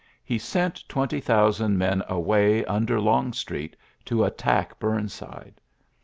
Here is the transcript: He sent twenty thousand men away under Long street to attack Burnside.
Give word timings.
He 0.23 0.39
sent 0.39 0.83
twenty 0.89 1.19
thousand 1.21 1.77
men 1.77 2.01
away 2.09 2.65
under 2.65 2.99
Long 2.99 3.33
street 3.33 3.75
to 4.05 4.23
attack 4.23 4.79
Burnside. 4.79 5.61